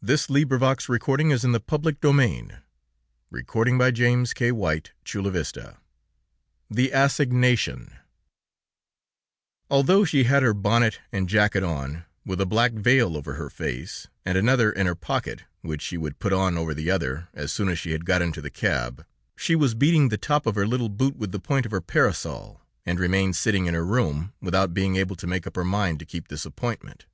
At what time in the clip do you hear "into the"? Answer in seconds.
18.22-18.50